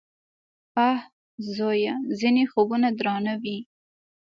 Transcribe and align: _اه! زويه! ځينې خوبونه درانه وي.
_اه! 0.89 0.97
زويه! 1.55 1.95
ځينې 2.19 2.43
خوبونه 2.51 2.87
درانه 2.99 3.33
وي. 3.41 3.57